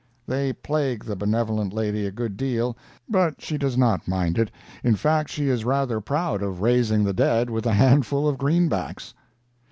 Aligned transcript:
They 0.25 0.51
plague 0.53 1.05
the 1.05 1.15
benevolent 1.15 1.73
lady 1.73 2.07
a 2.07 2.11
good 2.11 2.35
deal, 2.35 2.75
but 3.07 3.39
she 3.39 3.55
does 3.59 3.77
not 3.77 4.07
mind 4.07 4.39
it. 4.39 4.49
In 4.83 4.95
fact, 4.95 5.29
she 5.29 5.47
is 5.47 5.63
rather 5.63 6.01
proud 6.01 6.41
of 6.41 6.61
raising 6.63 7.03
the 7.03 7.13
dead 7.13 7.51
with 7.51 7.67
a 7.67 7.73
handful 7.73 8.27
of 8.27 8.39
greenbacks. 8.39 9.13